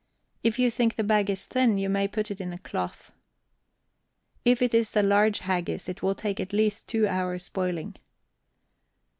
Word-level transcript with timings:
If 0.41 0.57
you 0.57 0.71
think 0.71 0.95
the 0.95 1.03
bag 1.03 1.29
is 1.29 1.45
thin, 1.45 1.77
you 1.77 1.87
may 1.87 2.07
put 2.07 2.31
it 2.31 2.41
in 2.41 2.51
a 2.51 2.57
cloth. 2.57 3.11
If 4.43 4.63
it 4.63 4.73
is 4.73 4.97
a 4.97 5.03
large 5.03 5.37
haggis, 5.41 5.87
it 5.87 6.01
will 6.01 6.15
take 6.15 6.39
at 6.39 6.53
least 6.53 6.87
two 6.89 7.07
hours 7.07 7.49
boiling. 7.49 7.95